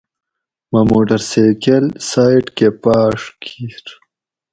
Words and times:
مٞہ 0.71 0.81
موٹر 0.89 1.19
سیکٞل 1.29 1.85
سایٔڈ 2.09 2.45
کٞہ 2.57 2.69
پاٞݭ 2.83 3.19
کِیر 3.43 3.85